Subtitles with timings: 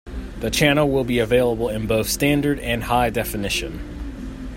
[0.39, 4.47] The channel will be available in both standard and high definition.